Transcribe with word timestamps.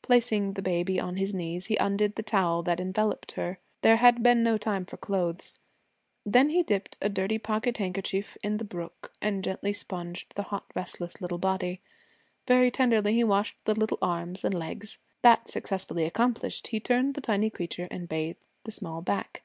Placing 0.00 0.54
the 0.54 0.62
baby 0.62 0.98
on 0.98 1.16
his 1.18 1.34
knees 1.34 1.66
he 1.66 1.76
undid 1.76 2.14
the 2.14 2.22
towel 2.22 2.62
that 2.62 2.80
enveloped 2.80 3.32
her. 3.32 3.58
There 3.82 3.96
had 3.96 4.22
been 4.22 4.42
no 4.42 4.56
time 4.56 4.86
for 4.86 4.96
clothes. 4.96 5.58
Then 6.24 6.48
he 6.48 6.62
dipped 6.62 6.96
a 7.02 7.10
dirty 7.10 7.36
pocket 7.38 7.76
handkerchief 7.76 8.38
in 8.42 8.56
the 8.56 8.64
brook 8.64 9.12
and 9.20 9.44
gently 9.44 9.74
sponged 9.74 10.32
the 10.36 10.44
hot, 10.44 10.64
restless 10.74 11.20
little 11.20 11.36
body. 11.36 11.82
Very 12.48 12.70
tenderly 12.70 13.12
he 13.12 13.24
washed 13.24 13.56
the 13.66 13.74
little 13.74 13.98
arms 14.00 14.42
and 14.42 14.54
legs. 14.54 14.96
That 15.20 15.48
successfully 15.48 16.04
accomplished, 16.04 16.68
he 16.68 16.80
turned 16.80 17.12
the 17.12 17.20
tiny 17.20 17.50
creature 17.50 17.86
and 17.90 18.08
bathed 18.08 18.40
the 18.64 18.72
small 18.72 19.02
back. 19.02 19.42